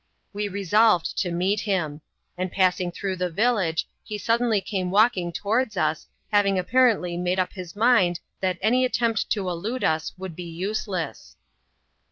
[0.33, 2.01] We resolved to meet him;
[2.35, 7.37] and passing through the vil lage, he suddenly came walking towards us, having apparently made
[7.37, 11.35] up his mind that any attempt to elude us would be useless.